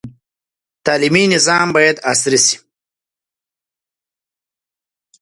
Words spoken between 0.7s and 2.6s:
تعلیمي نظام باید عصري سي.